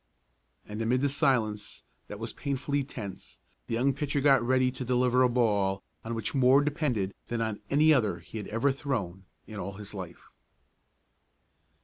And, 0.65 0.81
amid 0.81 1.03
a 1.03 1.09
silence 1.09 1.83
that 2.07 2.17
was 2.17 2.33
painfully 2.33 2.83
tense, 2.83 3.39
the 3.67 3.75
young 3.75 3.93
pitcher 3.93 4.19
got 4.19 4.41
ready 4.41 4.71
to 4.71 4.83
deliver 4.83 5.21
a 5.21 5.29
ball 5.29 5.83
on 6.03 6.15
which 6.15 6.33
more 6.33 6.63
depended 6.63 7.13
than 7.27 7.39
on 7.39 7.59
any 7.69 7.93
other 7.93 8.17
he 8.17 8.39
had 8.39 8.47
ever 8.47 8.71
thrown 8.71 9.25
in 9.45 9.59
all 9.59 9.73
his 9.73 9.93
life. 9.93 10.23